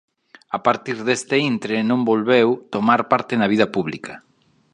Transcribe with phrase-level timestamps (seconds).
[0.57, 4.13] A partir deste intre non volveu tomar parte na vida pública.